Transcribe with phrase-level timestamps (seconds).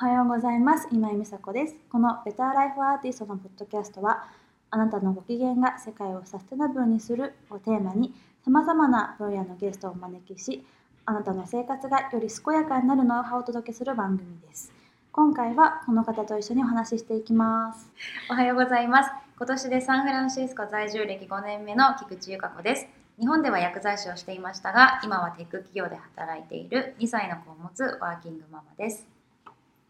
[0.00, 0.88] はようございます。
[0.90, 1.74] 今井美佐子です。
[1.92, 4.30] このベターライフアーティストのポッドキャストは
[4.70, 10.64] あなたのご機嫌が世界をサステナブルにするをテーマにさまざまな分野のゲストをお招きし
[11.04, 14.72] あなたの生活がより健やかになるノウハウをお届けする番組です。
[15.12, 17.92] 今回はこの方と一緒にお話ししていきます。
[18.30, 19.10] おはようございます。
[19.36, 22.86] 今年でサンフランシスコ在住歴5年目の菊池由香子です。
[23.18, 29.19] 日本では薬剤師をしていましたが今はテック企業で働いている2歳の子を持つワーキングママです。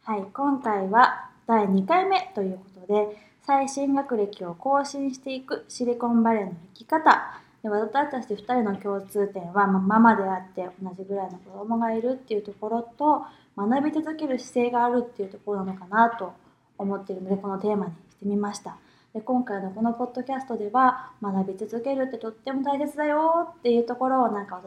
[0.03, 13.27] はい今回は第2回目ということで最新学歴を更新していくシリコンバレーの生き方で私たち2人の共通点は、まあ、ママであって同じぐらいの子供がいるっていうところと
[13.59, 16.33] 学び続ける姿勢があるっていうところなのかなと
[16.79, 18.79] 思っているのでこのテーマにしてみました。
[19.13, 24.63] で今回のこのポッドキャストでは学び続けるってとっても大切だよっていうところをなんか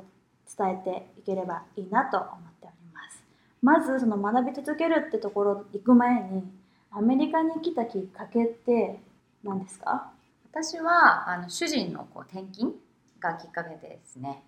[0.57, 2.29] 伝えていければいいなと思っ
[2.61, 2.72] ており
[3.63, 6.43] まずその学び続けるってところ行く前に
[6.91, 8.99] アメリカに来たきっかけって
[9.43, 10.11] 何ですか？
[10.51, 12.73] 私はあの主人のこう転勤
[13.19, 14.43] がきっかけですね。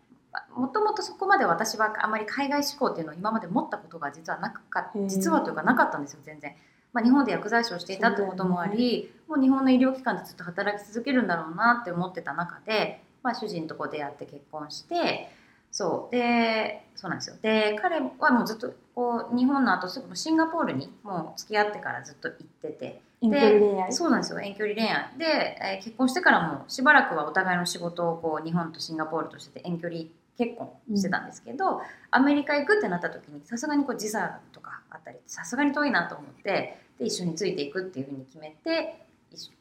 [0.55, 6.53] もともとそこまで私はあまり海外志向っていうのを今まで持ったことが実はなか実はというかなかったんですよ全然。
[6.91, 15.29] まあ、日本で薬剤師をしていたってこともあり、ね、もう日本の医療機関でずっと働き続けるんだろうなって思ってた中で、まあ、主人とこう出会って結婚して
[15.75, 16.15] そう。
[16.15, 17.35] でそうなんですよ。
[17.41, 23.01] で彼はもうずっとこう日本の後すぐシンガポールにもう付き合ってからずっと行ってて。
[23.21, 23.93] 遠距離恋愛？
[23.93, 24.39] そうなんですよ。
[24.39, 25.09] 遠距離恋愛。
[25.17, 30.03] で、えー、結婚してからもしばらくはお互いの仕事をこう日本とシンガポールとして遠距離
[30.37, 31.81] 結婚してたんですけど、うん、
[32.11, 39.05] アメリカ行くってなった時にさすがにこう時差とかあったりさすがに遠いなと思ってで一緒についていくっていうふうに決めて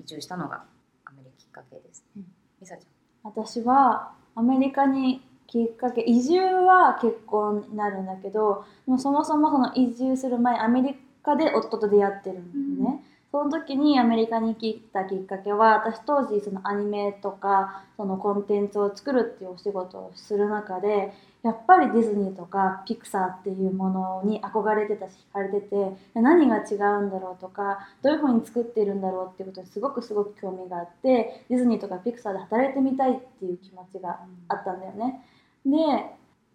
[0.01, 0.65] 移住したのが
[1.05, 2.23] アメリカきっかけです、ね。
[2.61, 2.87] みさちゃん。
[3.23, 13.05] 私はアメリカにきっかけ移住は結婚になるんだけどもうそもそもその移住する前アメリカで夫と出会ってるんだよね。
[13.09, 25.77] うんその時にアメリカに来たきっかけは私当時そのアニメとかそのコンテンツを作るっていうお仕事をする中でやっぱりディズニーとかピクサーっていうものに憧れてたし惹かれてて
[26.15, 35.25] 何が違うんだろうとかどういうふうに作ってるんだろうっていうことにすごくすごく興味があってディズニーとかピクサーで働いてみたいっていう気持ちがあったんだよね。
[35.65, 35.77] で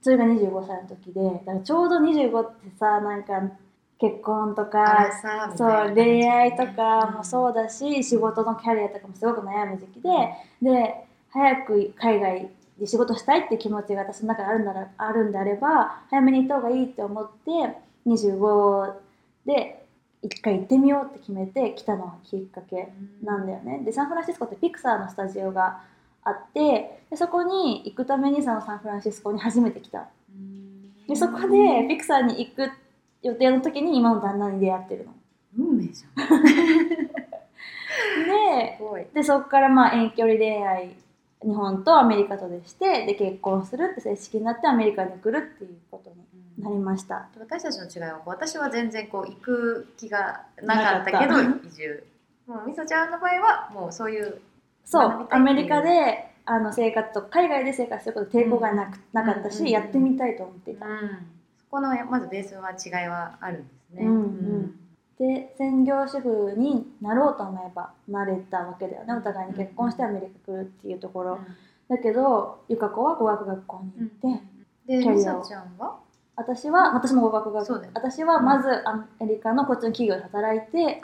[0.01, 3.51] それが25歳の時でだからちょうど25ってさなんか
[3.99, 5.09] 結婚とか
[5.57, 10.09] そう恋愛とかもそうだし、うん、仕事のキャリアとかもすごく悩む時期で、
[10.61, 12.49] で早く海外
[12.79, 17.75] で仕事したいって気持ちが私の中であるんだあるんであれば早めに行った方がいいって思って
[18.07, 18.93] 25
[19.45, 19.85] で
[20.21, 23.81] 一回行ってみようって決めて来たのがきっかけなんだよね。
[23.83, 25.81] でサンフランシスコってピクサーのスタジオが
[26.23, 30.07] あってでそこに行くためにそのサンフランシスコに初めて来た。
[31.07, 32.69] でそこでピクサーに行く
[33.23, 35.13] 予定の時に今の旦那に出会ってるの。
[35.57, 36.43] 運命じゃん。
[38.25, 40.95] ででそこからまあ遠距離恋愛
[41.41, 52.03] 日本とアメリカとでしてで結婚するって正式になってアメリカに来るっていうことになりました、うん、私たちの違いは私は全然こう行く気がなかったけど移住
[52.45, 54.41] もうみそちゃんの場合はもうそういう
[54.91, 60.87] そうアメリカであの生活と海外で生活すること抵抗がなく、うん、なかったし、うん、やってみたいと思っていた、
[61.69, 64.05] このまずベースは違いはあるんですね。
[64.07, 64.79] うんうん、
[65.19, 69.13] で専業主婦になろうと思えばなれたわけだよね。
[69.13, 71.39] お互いに結婚してアメリカ来るっていうところ、
[71.87, 74.43] だけど由香子は語学学校に行って、
[74.87, 74.97] うん。
[74.97, 75.45] でキャリアを。
[75.45, 75.99] ちゃんは？
[76.35, 81.01] 私は私も語学学校、私はまずアメリカのこっちの企業で働いて、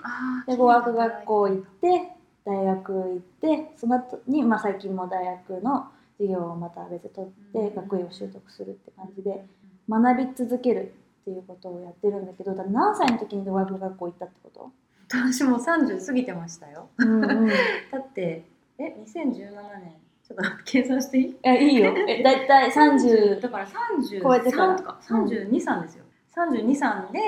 [0.47, 2.14] で語学学校行って
[2.45, 9.45] 大学行ってその後にまあ最近も大学の授業をまた別で取って学位を習得するって感じで。
[9.87, 14.71] 学び続けるっていうことをやってるんだけど何歳の時に語学学校行ったってこと？
[15.07, 16.89] 私も30過ぎてましたよ。
[16.97, 17.47] うんうん、
[17.91, 18.43] だって
[18.79, 19.29] え2017
[19.79, 19.93] 年
[20.27, 21.37] ちょっと計算していい？
[21.43, 21.93] えいいよ。
[22.07, 26.05] え だいたい30だから30超えてかか32、3ですよ。
[26.35, 27.19] 32、3で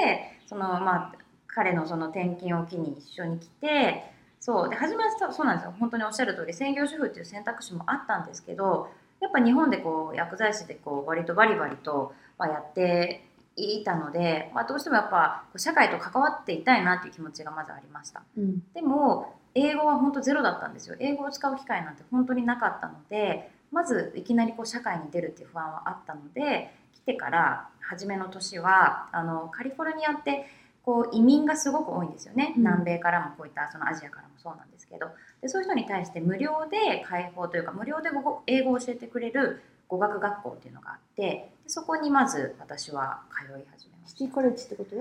[0.48, 1.16] そのまあ
[1.46, 4.70] 彼のその転勤を機に一緒に来てそう。
[4.70, 5.74] で初めはそうなんですよ。
[5.80, 8.90] 本当におっしゃる通り専業主婦っていう選択肢もあったんですけど
[9.20, 13.24] やっぱ日本でこう薬剤師でこう割とバリバリとまあ、やって
[13.56, 20.96] いたので、まあ、どうしてもやっぱ社会と関わっていたいなっていう気持ちがまずありました、うん、でも英語は本当ゼロだったんですよ。
[21.00, 30.46] 英語を使う機会なんて本当になかったのでまずいきなりこう社会に出るっていう不安はあったので来てから初めの年はあのカリフォルニアって
[30.88, 35.08] こう移民がすごく多いんですよね、うん、南米からもこういったそのアジアからもそうなんですけど。
[35.42, 38.10] でそういう人に対して無料で開放というか無料で
[38.48, 44.18] 英語を教えてくれる語学学校っていうのがあってそこにまず私は通い始めました。
[44.18, 44.96] シティコレッジってこと？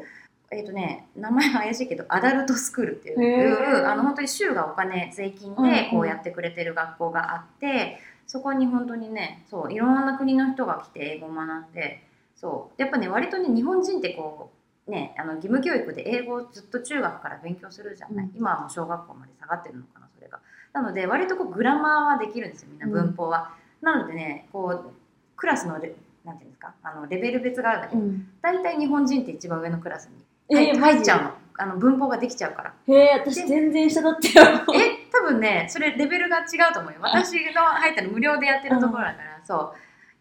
[0.51, 3.91] えっ、とね名前は怪しいけどアダルトスクールっていへうー。
[3.91, 5.71] あの本当に州がお金税金うんうん。
[5.71, 12.03] でこうやってくれてる学校があって、そこに本当にねそういろんな国の人が来て英語を学んで
[12.35, 12.83] そう。
[12.83, 14.56] やっぱね割とね日本人ってこう
[14.89, 18.33] ねあの義務教育で英語をずっと中学から勉強するじゃない、うん。
[18.37, 20.41] 今はもう小学校まで下がってるのかなそれが。
[20.73, 24.91] なので割とこうグラマーはできるんですよみんな文法は、なのでねこう
[25.37, 25.95] クラスのレ
[26.25, 28.29] なんていうんですかあのレベル別があるんだけど、うん。
[28.43, 31.31] 大体日本人って一番上のクラスにえー、入っちゃうの。
[31.59, 32.75] あの文法ができちゃうから。
[32.87, 34.65] へえ私全然下だったよ。
[34.75, 36.99] え多分ねそれレベルが違うと思うよ。
[37.01, 39.73] 私の入ったの無料でやってるところだから、そう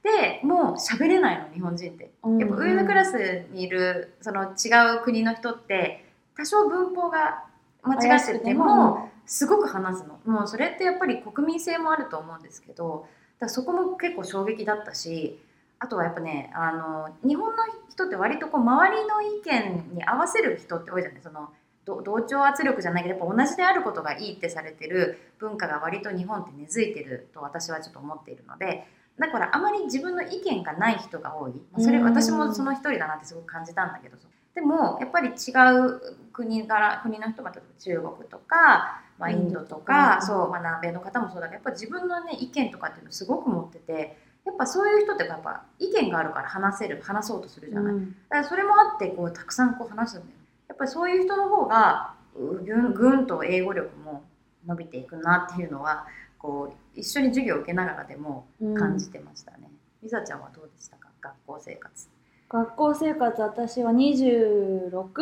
[0.05, 2.11] でもう喋れないの日本人って。
[2.39, 6.05] やっぱ上のクラスにいるその違う国の人って
[6.37, 7.45] 多少文法が
[7.81, 10.19] 間違っててもすごく話すの。
[10.31, 13.07] もうそれってやっぱり国民性もあると思うんですけど
[13.39, 15.41] だそこも結構衝撃だったし
[15.79, 21.21] あとはやっぱねあの日本の人って割とこう周りの意見に合わせる人って多いじゃない。
[21.23, 21.49] その
[21.83, 28.87] ど同調圧力じゃないけどやっぱ同じであることがいいってされてる文化が割と日本って根付いてると私はちょっと思っているので
[29.19, 34.17] だからあまり自分の意見がない人が多い、まあそれうん私もその一人だなってすごく感じたんだけど。
[34.55, 36.01] でもやっぱり違う
[36.31, 40.25] 国から国の人が例えば中国とか、まあ、インドとか、うん。
[40.25, 48.11] そう、まあ、南米の方もそうだけどやっぱ自分の、ね、意見とかっていうのをすごく持っててやっぱそういう人ってやっぱ意見があるから話せる話そうとするじゃない、うん。
[48.11, 50.31] だからそれもあってこうたくさんこう話すんだよ
[50.69, 54.23] やっぱりそういう人の方がうぐんぐんと英語力も
[54.65, 56.07] 伸びていくなっていうのは
[56.45, 58.75] こう一緒に授業を受けながらでもうん。
[58.75, 59.69] 感じてましたね。
[60.03, 61.09] りさちゃんはどうでしたか？
[61.21, 62.07] 学校生活。
[62.49, 65.17] 学校生活私は26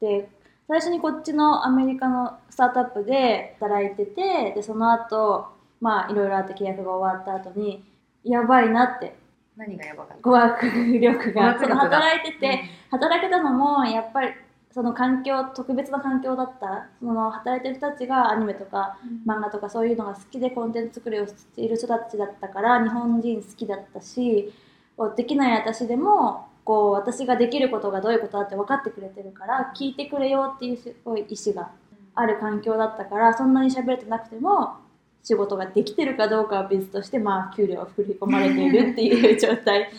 [0.00, 0.28] で
[0.68, 5.48] 最初にこっちのアメリカのスタートアップで働いててでその後
[5.80, 7.82] まあいろいろあって契約が終わった後に
[8.22, 9.16] やばいなって。
[9.56, 10.22] 何がやばかった？
[10.22, 10.66] 語学
[11.00, 11.54] 力が。
[11.54, 11.76] 語学力が。
[11.80, 14.28] 働いてて、働けたのもやっぱり
[14.72, 24.52] その環境特別な環境だったその働いてる人たちがアニメとか漫画とかそういうのが好きでコンテンツ作りをしている人たちだったから日本人好きだったし
[25.16, 31.72] できない私でもこう私ができることがどういうことだって分かってくれてるから聞いてくれよっていうすごい意思が
[32.14, 34.74] ある環境だったからそんなに喋れてなくても
[35.22, 39.90] 仕事ができてるかどうかは別としてまあ給料は振り込まれているっていう状態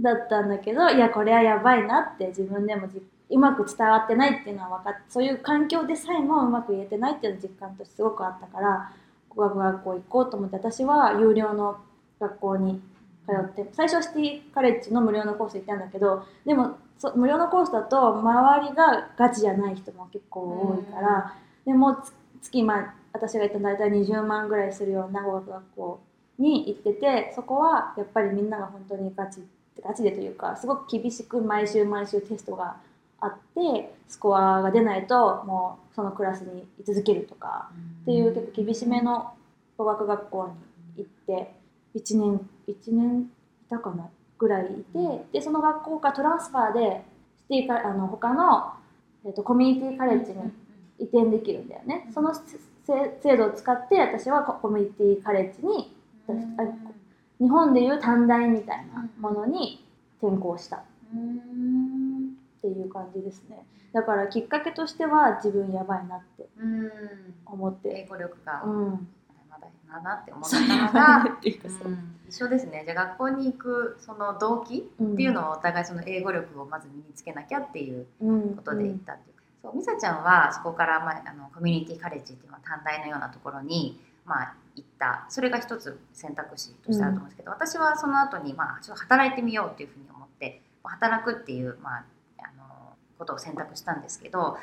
[0.00, 8.92] だったんだけどいやこれはやばいなって自分でもじうまく伝わってないっていうのは分かってそういう環境でさえもうまく言えてないっていうの実感としてすごくあったから
[9.28, 11.78] 語学学校行こうと思って私は有料の
[12.20, 12.80] 学校に
[13.26, 26.00] 通って最初はシティカレッジの無料のコース行ったんだけどでもそ無料のコースだと周りがガチじゃない人も結構多いから、でもつ月、まあ、私が行ったの大体20万ぐらいするような語学学校
[26.38, 29.42] に行っててそこはやっぱりみんなが本当にガチ
[29.84, 32.76] ガチでというかすごく厳しく毎週毎週テストが
[33.20, 37.70] あってスコアが出ないともうそのクラスに居続けるとか
[38.02, 39.32] っていう結構厳しめの
[39.76, 40.48] 語学学校
[40.96, 41.54] に行って
[41.94, 43.24] 1年1年い
[43.68, 47.02] たかなぐらいいてでその学校からトランスファーで
[47.38, 48.72] シティカあの他の、
[49.24, 50.38] えっとコミュニティカレッジに
[50.98, 52.08] 移転できるんだよね。
[52.12, 52.42] そのせ
[53.22, 55.94] 制度を使って私はココミュニティカレッジに
[56.28, 56.62] あ
[57.40, 59.84] 日本でいう短大みたいなものに
[60.20, 60.82] 転校した
[62.66, 63.64] っうんていう感じですね。
[63.92, 66.90] だからきっかけとしては自分やばいなってうん。
[67.46, 67.88] 思って。
[67.90, 69.08] 英語力がうん。
[69.48, 72.82] まだだなって思ったのが、一緒ですね。
[72.84, 78.56] じゃあ学校に行くその動機っていうのはお互いその英語力をまず身につけなきゃっていううん。
[78.56, 85.24] ことで行ったっていう、そう美沙ちゃんはそこから、まあ、あのコミュニティカレッジっていうのは短大のようなところに、まあ、行った。
[85.30, 92.04] それが一つ選択肢としてあると思うんですけど、私はその後にまあちょっと働いてみようっていうふうに思って働くっていう、まあ、
[93.18, 94.56] ことを選択したんですけど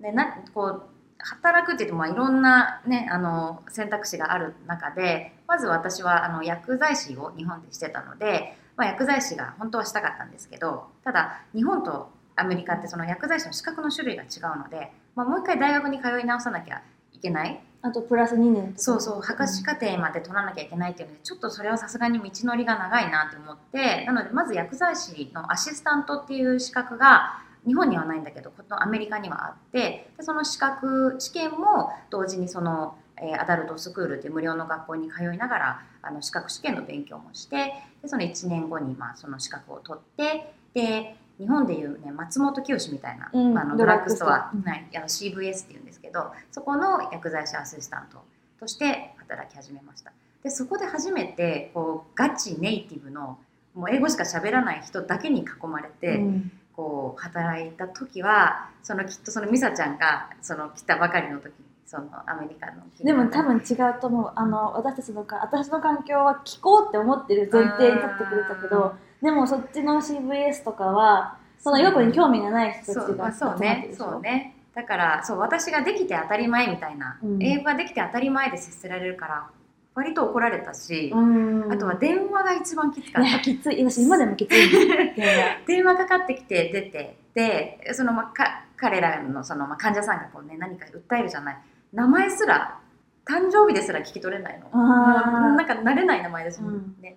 [0.00, 0.82] でなこう
[1.18, 17.60] 働くって言ってもまあいろんな、ね、あの選択肢がある中でまず私はあの薬剤師を日本でしてたので、まあ、薬剤師が本当はしたかったんですけどただ日本とアメリカってその薬剤師の資格の種類が違うので、まあ、もう一回大学に通い直さなきゃいけない。
[17.84, 44.72] あとプラス2年そうそう博士課程まで取らなきゃいけないっていうのでちょっとそれはさすがに道のりが長いなと思ってなのでまず薬剤師のアシスタントっていう資格が日本にはないんだけどこのアメリカにはあってでその資格試験も同時にその、えーアダルトスクールっていう無料の学校に通いながらあの資格試験の勉強もしてでその1年後にまあその資格を取ってで日本でいう、ね、松本清みたいな、うんあのドラッグストアドラッグストア。
[44.72, 48.22] はい、あの CVS っていうんですけどそこの薬剤師アシスタント
[48.58, 50.12] として働き始めました。
[50.42, 53.38] でそこで初めてこうガチネイティブの
[53.74, 61.52] もう英語しか喋らない人だけに囲まれて、うんこう働いた時はそのきっとその美沙ちゃんがその来たばかりの時
[61.86, 64.32] そのアメリカのでも多分違うと思う。
[64.34, 73.90] あの私たちのか私の環境は聞こうって思ってる前提に立ってくれたけどでもそっちの CVS とかはそのヨコに興味がない人たちがそう,、そうね。
[73.92, 74.56] そうね。
[74.74, 79.50] だからそう私ができて当たり前みたいな、うん、英語ができて当たり前で接せられるから
[79.94, 83.40] 割と怒られたし、あとは電話が一番きつかった。
[83.40, 83.84] きつい。
[83.84, 84.70] 私今でもきつい。
[85.66, 91.58] 電話かかってきて出てでその、ま、か彼らのその、ま、患者さんがこう、ね、何か訴えるじゃない。
[91.92, 92.78] 名前すら
[93.26, 94.70] 誕生日ですら聞き取れないの。
[94.70, 97.16] なんか慣れない名前ですもんね、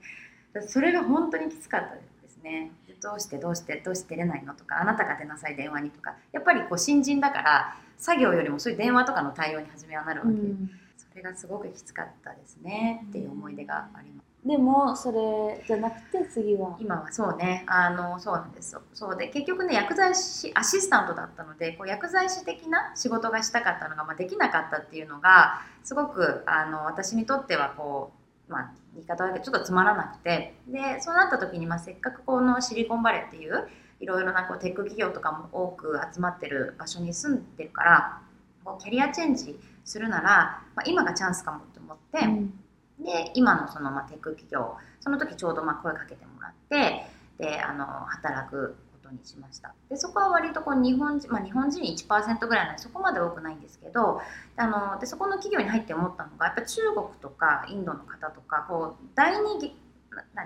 [0.54, 2.72] うん、それが本当にきつかったですね。
[3.02, 6.16] どうしてどうしてどうして出れないのとかあなたが出なさい電話にとか。
[6.32, 10.70] やっぱりこう新人だから作業よりもそういう電話とかの対応に初めはなるわけ、うん、
[11.16, 14.26] それがすごくきつかったですねっていう思い出があります。
[14.46, 16.76] でもそれじゃなくて次は？
[16.78, 17.64] 今はそうね。
[17.68, 28.12] あのそうなんですそうで結局ね薬剤師アシスタントだったのでこう薬剤師的な仕事がしたかったのが、まあ、できなかったっていうのがすごくあの私にとってはこ
[28.50, 30.54] う、まあ、言い方だけちょっとつまらなくて。
[30.68, 33.70] でそうなった時に、まあ、せっかくこのシリコンバレーっていう
[34.02, 38.22] いろいろなこうテック企業とかも多く集まってる場所に住んでるから
[38.66, 42.20] こうキャリアチェンジするなら、まあ、今がチャンスかもって思って。
[42.20, 42.60] うん。
[43.00, 47.06] で今のその、まあ、テック企業その時ちょうどまあ声かけてもらって
[47.38, 49.76] であの働くことにしました。
[49.90, 54.22] でそこは割とこう日本人、まあ、日本人1%ぐらいなのでそこまで多くないんですけど
[54.56, 59.76] あのでそこの企業に入って思ったのがやっぱ中国とかインドの方とかこう第二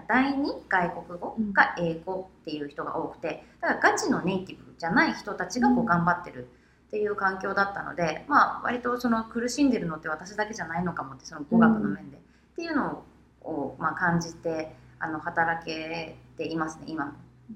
[0.08, 6.48] 第二外国語が英語っていう人が多くてだからガチのネイティブじゃない人たちがこう頑張ってる
[6.90, 12.20] っていう環境だったので、まあ、割とその苦しんでるのって私だけじゃないのかもってその語学の面でっ
[12.56, 13.04] ていうの
[13.42, 17.14] を、まあ、感じてあの働けていますね今も。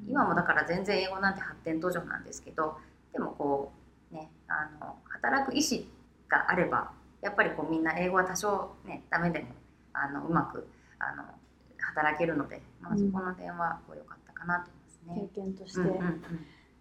[0.08, 2.78] 今もだから全然英語なんて発展途上なんですけど
[3.12, 3.72] でもこ
[4.12, 5.82] うねあの働く意思
[6.30, 9.48] があればやっぱりこうみんな英語は多少ねダメでも
[9.94, 11.24] あのうまくあの
[11.80, 14.72] 働けるので、まあ、そこの点はこう良かったかなと
[15.06, 15.30] 思いますね。
[15.36, 16.22] 経験として、うんうんうん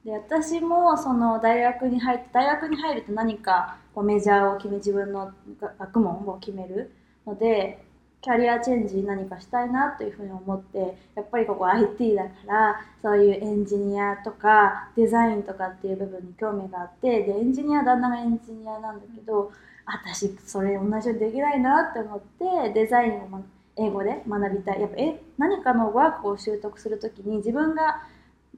[0.04, 5.32] で私もその大学に入って大学に入ると何かこうメジャーを決め自分の
[5.78, 6.92] 学問を決める
[7.26, 7.84] ので
[8.20, 19.52] キャリアチェンジ何かしたいなというふうに思ってやっぱりここ IT だからそういうエンジニアとかデザインとかっていう部分に興味があってでエンジニア旦那がエンジニアなんだけど
[19.84, 23.42] 私それ同じようにできないなって思ってデザインを
[23.76, 24.80] 英語で学びたい。
[24.80, 28.02] やっぱえ何かのワークを習得する時に自分が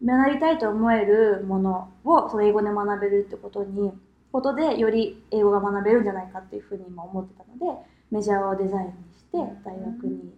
[0.02, 3.92] 学びたいと思えるものをその英語で学べるってことに
[4.32, 10.32] ことでより英語が学べるんじゃないかっていうふうに今思ってたのでメジャーをデザインにして大学に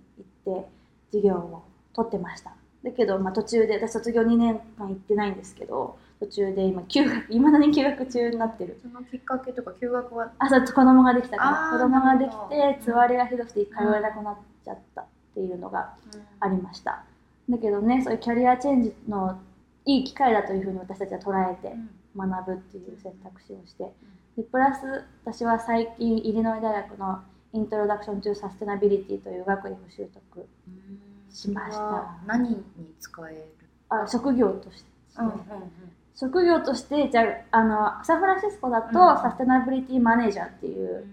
[0.44, 0.68] 行って
[1.10, 1.62] 授業を
[1.94, 2.52] 取ってました。
[2.84, 8.78] だけど、まあ、途中で私卒業2年間行ってないんですけど途中で今休学いまだに休学中になってる。
[8.82, 10.30] そのきっかけとか休学は？
[10.38, 11.78] あそう子供ができたから。
[11.78, 15.94] 子供ができてつわりがひどくて通えなくなっちゃったっていうのが
[16.40, 17.04] ありました、
[17.50, 19.38] だけどねそういうキャリアチェンジの
[19.86, 21.74] いい機会だというふうに私たちは捉えて
[22.16, 23.90] 学ぶっていう選択肢をして。
[24.36, 27.20] でプラス私は最近イリノイ大学の
[27.54, 30.46] イントロダクション・トゥ・サステナビリティという学位を習得
[31.30, 32.18] しました。
[32.26, 32.62] 何に
[33.00, 33.66] 使える？
[33.88, 34.88] あ職業として、
[35.18, 35.40] うんうんうん、
[36.14, 41.06] 職業としてじゃあのサンフランシスコだと、サステナビリティマネージャーっていう、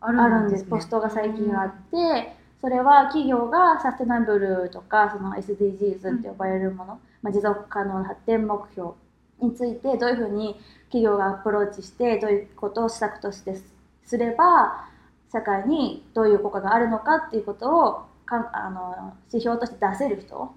[0.00, 8.92] あるんです、ね、ポストが最近あって、それは企業がサステナブルとかその SDGs って呼ばれるもの、まあ、持続可能な発展目標
[9.40, 13.56] についてどういうふうに企業がアプローチしてどういうことを施策として
[14.04, 14.88] すれば
[15.32, 20.54] 社会にどういう効果があるのかっていうことをかあの指標として出せる人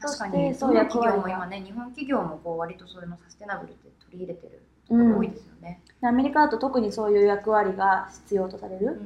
[0.00, 9.00] 確かにそういう企業も今ね日本企業もこう割とそういうのサステナブルって取り入れてるところ多いですよね、うん、アメリカだと特にそういう役割が必要とされる、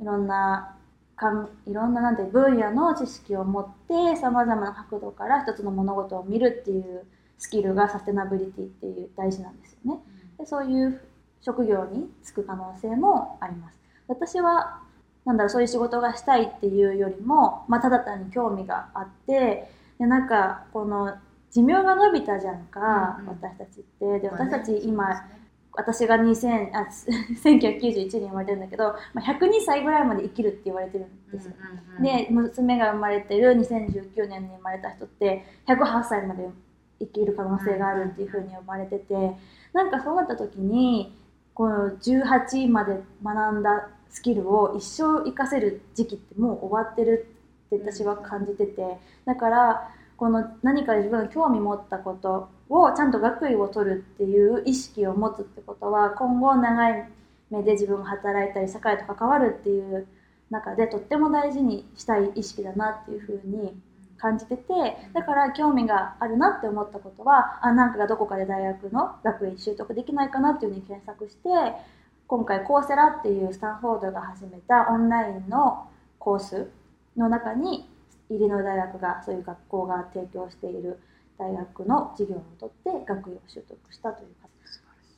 [0.00, 0.76] うん、いろんな
[1.16, 7.06] かんいろんななんて分野の知識を持ってさまざまな角度から一つの物事を見るっていう
[7.38, 10.00] スキルがサステナビリティっていう大事なんですよね。
[10.38, 11.00] でそういう
[11.40, 13.78] 職業に就く可能性もあります。
[14.08, 14.80] 私は
[15.24, 19.68] なんだろうそういう仕事がしたいっていうよりも、まあ、ただ単に興味があって
[19.98, 21.16] でなんかこの
[21.52, 25.20] 寿命が伸びたじゃんか、うんうん、私たちってで私たち今、ね、
[25.76, 26.88] 私が2000あ
[27.44, 31.54] 1991年生まれてるんだけど、まあ、102歳ぐらいまで生きるって言われてるんですよ、
[32.00, 36.48] で娘が生まれてる2019年に生まれた人って108歳まで
[36.98, 39.36] 生きる可能性があるっていうふうに呼ばれてて
[39.72, 41.14] なんかそうなった時に
[41.54, 47.28] この18まで学んだスキルを一生活かせる時期ってもう終わってる
[47.66, 57.08] って私は感じててだからこの何か自分が興味持ったことをちゃんと学位を取るっていう意識を持つってことは今後長い
[57.50, 60.06] 目で自分が働いたり社会と関わるっていう
[60.50, 63.74] 中でとっても大事にしたい意識だなっていうふうに
[64.18, 64.64] 感じてて
[65.12, 71.48] だから興味があるなって思ったことはあなんかどこかで大学の学位習得できないかなっていうふうに検索して
[72.26, 76.70] 今回コーセラっていうスタンフォードが始めたオンラインのコース
[77.16, 77.88] の中に
[78.30, 80.98] 入りの大学がそういう学校が提供している。
[81.38, 84.48] 大学の授業を取って学位を習得したというか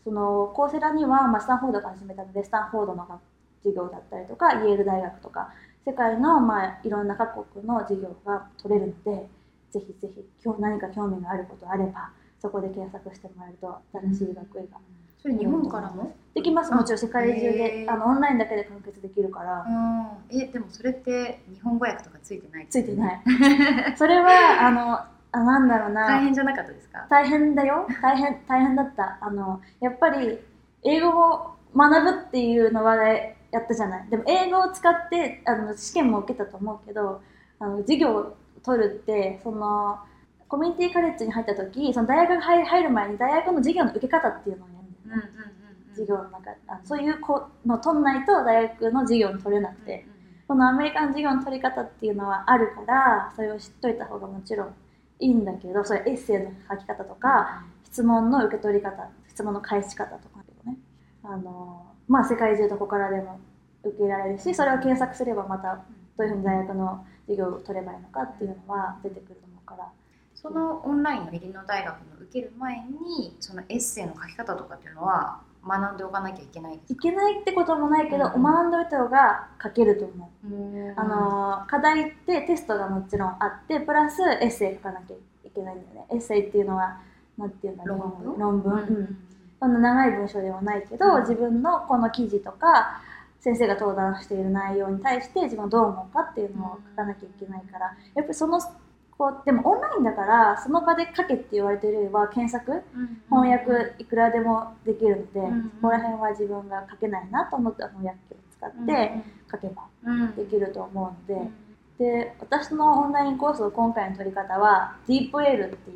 [0.04, 3.20] そのコーセラには、まあ、スタンフォードが始めたのでスタンフォードの
[3.62, 5.50] 授業だったりとかイェール大学とか
[5.84, 9.26] 世界の、まあ、いろんな各国の授業が取れるので
[9.70, 12.10] ぜひぜひ今日何か興味があることあれば
[12.40, 14.78] そこで検索してもらえると新しい学位が。
[15.20, 16.14] それ日本からも？
[16.32, 16.70] できます。
[16.72, 19.66] もちろん世界中であのオンラインだけで完結できるから。
[20.30, 22.68] えでもそれって日本語訳とかついてない？
[22.70, 23.22] ついてない。
[23.96, 25.00] それはあの
[25.32, 26.06] あなんだろうな。
[26.06, 27.06] 大変じゃなかったですか？
[27.10, 27.86] 大変だよ。
[28.02, 29.18] 大変大変だった。
[29.20, 30.38] あのやっぱり
[30.84, 34.08] 英語を学ぶっていうのはやったじゃない。
[34.08, 37.20] でも英語を使ってあの試験も受けたと思うけど
[37.58, 39.98] あの授業を取るってその
[40.48, 45.28] コミュニティカレッジに入った時その大学入る前に大学の授業の受け方っていうのをやるんだよね、
[45.90, 50.06] 授業の中あそういう子の取んないと大学の授業に取れなくて、
[50.48, 54.74] このアメリカの授業の取り方っていうのはあるからそれを知っといた方がもちろん
[55.20, 60.76] いいんだけどそれエッセイの書き方とか、質問の受け取り方質問の返し方とかね。
[61.22, 63.40] あのまあ世界中どこからでも
[63.84, 65.84] 受けられるしそれを検索すればまた
[66.16, 69.92] どういうふうに大学の授業を取ればいいのかっていうのは出てくると思うから。
[70.34, 86.06] そのオンラインの入りの大学の受ける前にそのエッセイの書き方とかっていうのは学んでおかなきゃいけないいけないってこともないけど、うん、学んでおいた方が書けると思う、うん、あの課題ってテストがもちろんあってプラスエッセイ書かなきゃいけないんだよね。
[86.12, 87.00] エッセイっていうのは
[87.36, 88.62] 何て言うんだろう論文？
[88.62, 89.18] 論文、うん、
[89.60, 93.02] そんな長い文章ではないけど、自分のこの記事とか
[93.40, 98.60] 先生が登壇している内容に対して自分はどう思うかっていうのを書かなきゃいけないからやっぱりその
[99.18, 102.84] こうでもオンラインだからその場で書けって言われてるよりは検索、
[103.28, 109.12] 翻訳いくらでもできるので、そこら辺は自分が書けないなと思った翻訳機を使って
[109.50, 109.88] 書けば
[110.36, 111.50] できると思うので、
[111.98, 115.94] で私のオンラインコースの今回の取り方は DeepL ってい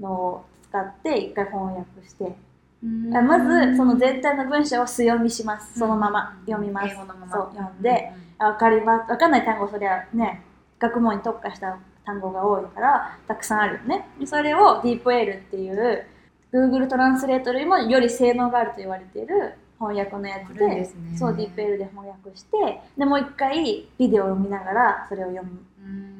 [0.00, 2.34] うのを使って一回翻訳して。
[2.82, 7.06] まずその全体の文章を素読みします、そのまま読みます、そう
[7.54, 9.06] 読んで、分かります。
[9.06, 10.42] 分かんない単語そりゃね
[10.80, 14.06] 学問に特化した単語が多いからたくさんあるよね。
[14.24, 16.04] それを DeepL っていう
[16.52, 25.58] Google トランスレートよりもより性能があると言われている翻訳のやつで、ね、そう DeepL で翻訳してでもう一回ビデオを見ながらそれを読み,、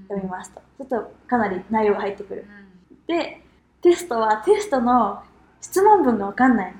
[0.08, 0.60] 読みますと。
[0.78, 2.46] ちょっとかなり内容が入ってくる、
[3.06, 3.40] で
[3.82, 5.22] テストはテストの
[5.60, 6.74] 質問文が分かんない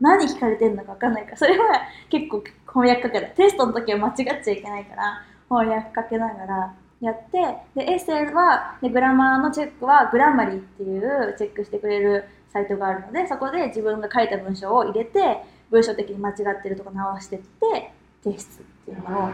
[0.00, 7.38] 何聞かれてるのか分かんないからそれは結構翻訳かけたテストの時は間違っちゃいけないから翻訳かけながらやって
[7.76, 15.38] でエッセイはでグラマーのチェックはグラマリーっていうチェックしてくれるサイトがあるのでそこで自分が書いた文章を入れて
[15.70, 17.92] 文章的に間違ってるとこ直してって
[18.24, 19.28] 提出っていうのを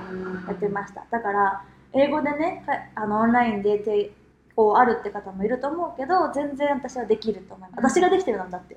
[0.47, 1.07] やってました。
[1.11, 4.11] だから英語でねあのオンラインでて
[4.57, 7.99] こうあるって方もいると思うけど全然私はできると思います。
[7.99, 8.77] 私ができてるなんだって。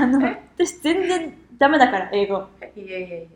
[0.00, 0.20] あの
[0.56, 2.44] 私全然ダメだから英語。
[2.76, 3.28] いやいやいや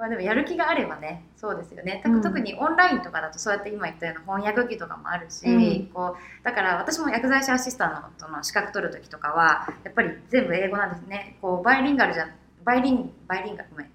[0.00, 11.36] まあでもやる気があればねそうですよね、うん、特にオンラインとかだとそうやって今言ったような翻訳機とかもあるし、うん、こうだから私も薬剤師アシスタントの資格取る時とかはやっぱり全部英語なんですね。
[11.42, 12.30] こうバイリンガルじゃ
[12.64, 13.90] バイリンバイリンガルごめん。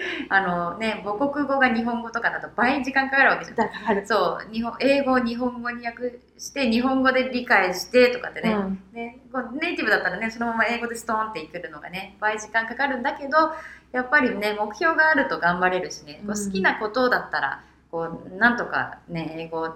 [0.30, 8.52] あのね母国語が日本語とかだと倍時間かかるわけじゃないそう日本英語を日本語に訳して日本語で理解してとかってね。
[8.52, 9.18] うん、ね
[9.60, 13.52] ネイティブだったらねそのまま英語でストーンっていくるのがね倍時間かかるんだけど
[13.92, 19.68] やっぱりね目標があると頑張れるしね、こう好きなことだったらこうなんとかね英語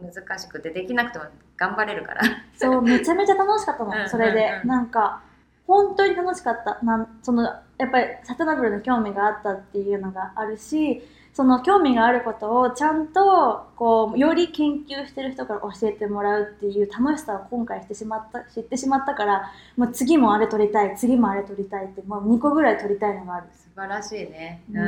[0.00, 1.24] 難しくてできなくても
[1.56, 2.22] 頑張れるから。
[2.56, 5.22] そうめちゃめちゃ楽しかったのそれで、うんうん、なんか
[5.66, 6.78] 本当に楽しかった。
[6.84, 11.02] なんそのやっぱりサステナブルの興味があったっていうのがあるし
[11.38, 24.82] その興味があることをちゃんとこうより研究してる人から教えてもらうっていう楽しさを今回してしまった知ってしまったからもう次もあれ撮りたい次もあれ撮りたいってもう2個ぐらい撮りたいのがある素晴らしいね、うん、う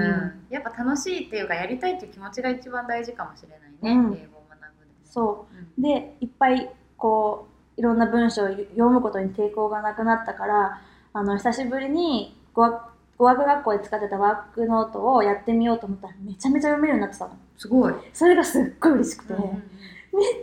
[0.50, 5.46] ん、やっぱ楽しいっていうかやりたいっていう気持ちが一番大事かもしれないね、うん、英語を学ぶ、ね、そ
[5.78, 10.80] う、でいっぱいこういろんな文章を読むことに抵抗がなくなったから
[11.12, 12.89] あの久しぶりに語学
[13.20, 17.36] 語学学校で使ってたワークノートをやってみようと思ったらめちゃめちゃ読めるようになってたの。
[17.58, 17.92] すごい。
[18.14, 19.60] それがすっごい嬉しくて、うんうん、めっ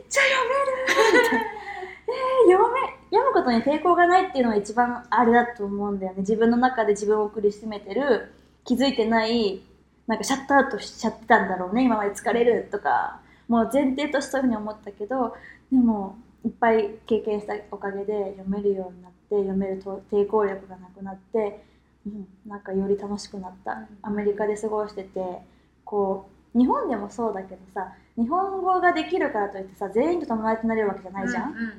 [0.07, 1.45] ちゃ読めるみたいな。
[2.07, 6.19] えー、読め読むことに抵抗がないっていうのが一番あれだと思うんだよね。
[6.19, 8.31] 自分の中で自分を苦しめてる
[8.63, 9.63] 気づいてない
[10.05, 11.83] なんかシャットアウトしちゃってたんだろうね。
[11.83, 15.35] 今まで疲れるとかもう前提としてそういうふうに思ったけど
[15.71, 21.65] でもいっぱい経験したおかげで読めるようになって読めると抵抗力がなくなって、
[22.46, 23.88] うん、なんかより楽しくなった。
[24.02, 25.20] アメリカで過ごしてて
[25.84, 31.72] こう日本でもそうだけどさ日本語ができるからといってさ全員と友達になれるわけじゃないじゃん、うんうんうん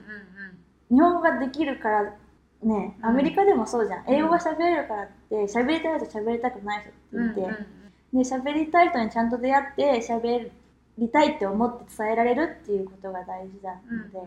[0.91, 2.15] 日本語ができるから
[2.63, 7.67] ねアメリカでもそうじゃん、英語が喋れるからって喋りたい人と喋りたくない人っていて、うんうん
[8.11, 10.51] で喋りたい人にちゃんと出会って喋
[10.97, 14.19] りたいって思って伝えられるっていうことが大事なうんので、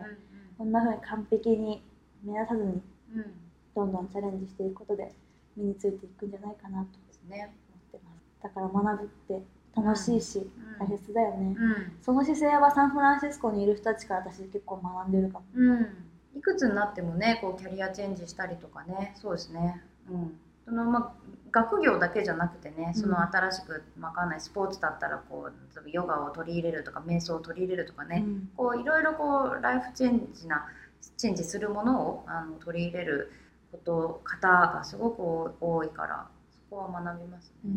[0.56, 1.82] こんな風に完璧に
[2.24, 3.34] 目指さずにうんうん。
[3.74, 5.12] どんどんチャレンジしていくことで
[5.56, 7.54] 身についていくんじゃないかなとですね
[7.94, 8.44] 思ってます。
[8.44, 10.52] だから学ぶって楽しいし、ん。
[10.80, 11.94] 大切だよね、うん。
[12.02, 15.46] その姿勢はサンフランシスコにいる人たちから私結構学んでるかも。
[15.54, 15.88] うん、
[16.36, 19.14] いくつになってもねこうキャリアチェンジしたりとかね。
[19.16, 20.40] そうですね、うん。
[20.66, 21.14] そのまあ、
[21.52, 28.50] 学業だけじゃなくてねその新しく、わかんないスポーツだったらこうヨガを取り入れるとか瞑想を取り入れるとかね、うん。
[28.56, 30.66] こういろいろこうライフチェンジな
[31.18, 33.32] チェンジするものをあの取り入れる
[33.72, 37.56] こと方がすごく多いからそこは学びますね。
[37.66, 37.72] うん。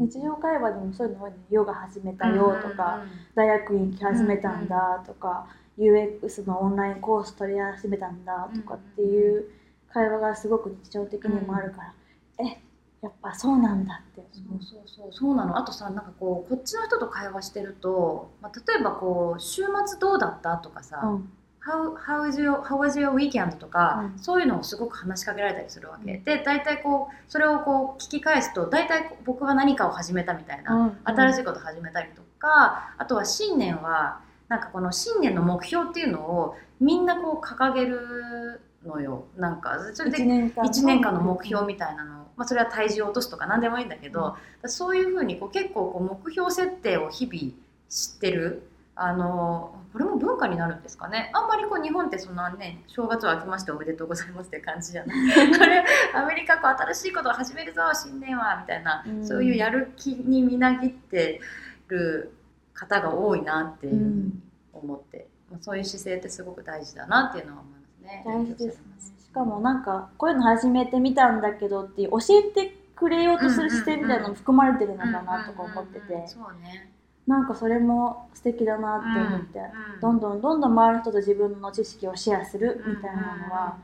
[0.00, 0.06] うん。
[0.06, 3.02] 日常会話でもそういうの多いねヨガ始めたよとか、
[3.34, 5.46] 大学院行き始めたんだとか、
[5.78, 9.48] UX のオンラインコース取り始めたんだとかっていう
[9.92, 11.94] 会話がすごく日常的にもあるから、
[12.40, 12.60] え
[13.00, 14.26] やっぱそうなんだって。
[14.32, 15.12] そうそうそう。
[15.12, 15.56] そうなの。
[15.56, 21.32] あとさなんかこうこっちの人と会話してると、まあ、例えばこう週末どうだったとかさ、うん
[21.68, 23.58] How, how, is your, how was your weekend?
[23.58, 24.18] とか、うん。
[24.18, 26.24] そういうのをすごく話しかけられたりするわけ、うん。
[26.24, 30.98] で大体こうそれをこう聞き返すと大体僕は何かを始めたみたいな、うん。
[31.04, 39.24] 新しいこと始めたりとかあとは新年はなんかこの新年の目標っていうのをみんなこう掲げるのよ。
[39.36, 47.52] なんかそれで1年間1年間の目標みたいなの、まあ、それは体重を落とすとか何でもいいんだけど、そういうふうにこう結構こう目標設定を日々
[47.88, 48.67] 知ってる
[49.00, 51.30] あのこれも文化になるんですかね。
[51.32, 55.16] あんまりこう日本ってそんなね正月は明けましておめでとうございますって感じじゃない。
[55.56, 55.84] これ
[56.14, 59.26] アメリカこう新しいことを始めるぞ新年はみたいな、うん。
[59.26, 61.40] そういうやる気にみなぎって
[61.86, 62.32] る
[62.74, 64.42] 方が多いなっていううふうにん。
[64.72, 68.22] 思って、まあ、そういう姿勢ってすごく大事だなっていうのは思いますね。
[68.26, 68.82] 大事ですね。
[69.20, 76.06] しかもなんかこういうの始めてみたんだけどって教えてくれようとする姿勢みたいなのも含まれてるのかなとか思ってて。
[76.06, 76.28] うんうんうんうん。
[76.28, 76.92] そうね
[77.28, 79.62] なんかそれも素敵だなって思って、う
[79.98, 83.76] んどんどんどんどん周りの人と自分の知識をシェアするみたいなのは、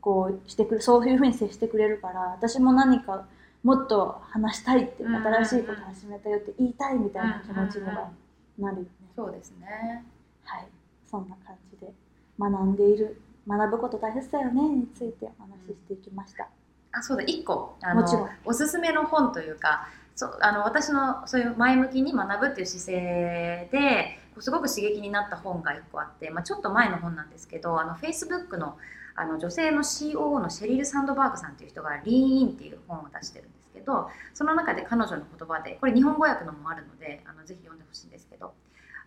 [0.00, 3.26] こうしてくれそういうふうに接してくれるから私も何か
[3.62, 8.10] もっと話したいって、うん新しいこと始めたよって言いたいみたいな気持ちには
[8.58, 10.04] なるよね、そうですね。
[10.44, 10.68] はい。
[11.10, 11.92] そんな感じで
[12.38, 16.48] 学んでいる学ぶこと大切だよねについてお話ししていきました、
[16.92, 17.24] あそうだ。
[17.24, 18.28] 一個あのもちろん。
[18.44, 28.76] おすすめの本というかそうあの私のそういう前向きに学ぶっていう姿勢ですごく刺激になった本が一個あって、まあ、ちょっと前の本なんですけどあの Facebook の
[29.16, 38.54] あの女性の COO のシェリル・サンドバーグさんという人が「リーンイン」っていう本を出してるんですけどその中で彼女の言葉でこれ日本語訳のもあるのであのぜひ読んでほしいんですけど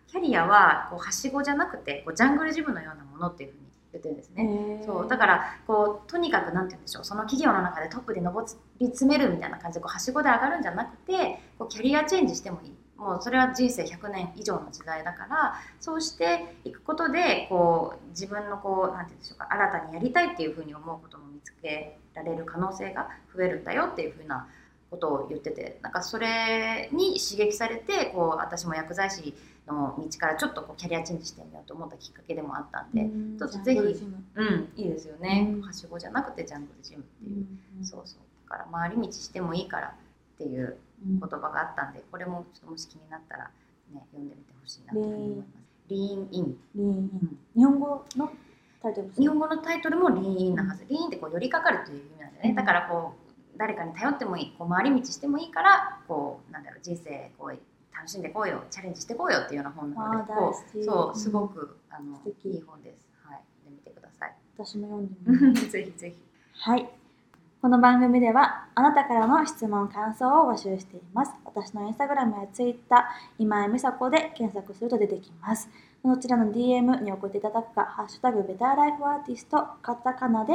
[0.06, 3.67] キャリアはこうはしごじゃなくてこうジャングルジムのようなものっていうふうに
[3.98, 4.82] 言ってるんですね。
[4.86, 7.04] そうだからこうとにかくなんて言うんでしょう。
[7.04, 8.46] その企業の中でトップで上
[8.78, 12.74] り詰めるみたいな感じでこうはしごで上がるんじゃなくてこうキャリアチェンジしてもいい。
[12.96, 24.48] もうそれは人生100年以上の時代だからそうしていくことでこう自分のこうなんて言うんでしょうか新たにやりたいっていうふうに思うことも見つけられる可能性が増えるんだよっていうふうな
[24.90, 29.34] ことを言っててなんかそれに刺激されてこう私も薬剤師
[29.68, 33.80] の道からちょっとこうキャリアチェンジしてみようと思ったきっかけでもあったんで、うんちょっとぜひ
[34.34, 35.60] うん、いいですよね、うん。
[35.62, 37.46] はしごじゃなくてジャングルジムっていう、
[37.78, 38.20] うんそうそう。
[38.50, 43.50] だから回り道してもいいからっていううん言葉があったんでこれもちょっともし気になったら
[43.92, 45.48] ね読んでみてほしいなと思います。
[45.88, 46.56] リーンイン。
[46.74, 48.30] リーン日本語の
[48.82, 50.84] タイトル日本語のタイトルもリーンインなはず。
[50.88, 52.54] リーンってこう寄りかかるという意味なんだよね、うん。
[52.54, 57.58] だからこう誰かに頼ってもいいこう回り道してもいいからこうなんだろう人生こう
[57.98, 66.28] 楽しんでこうよチャレンジしてこうよっていうような本なのでそうすごく、あのいい本ですはいでみてください私も読んでみます ぜひぜひ
[66.60, 66.88] はい。
[67.60, 71.32] この番組ではあなたからの質問、感想を募集しています。
[71.44, 73.00] 私のインスタグラムやツイッター、
[73.38, 75.68] 今井美佐子で検索すると出てきます。
[76.04, 80.54] そちらの DM に送っていただくか、ハッシュタグベターライフアーティスト、カタカナで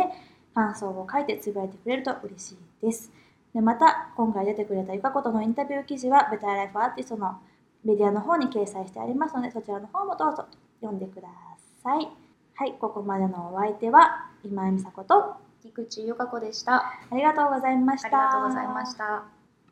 [0.53, 3.11] 感想を書いてつぶやいてくれると嬉しいです。
[3.53, 7.37] でまた、今回出てくれたゆかことのインタビュー記事は、ベターライフアーティストの
[7.83, 10.45] メディアの方に掲載してありますので、そちらの方もどうぞ
[10.81, 11.27] 読んでくだ
[11.83, 12.09] さい。
[12.55, 16.93] はい、ここまでのお相手は今井美佐子と菊池由香子でした。
[17.09, 18.07] ありがとうございました。
[18.07, 19.42] ありがとうございました。